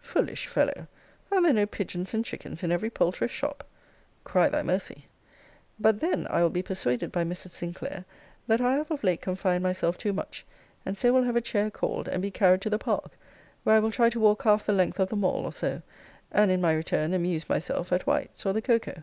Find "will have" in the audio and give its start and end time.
11.12-11.36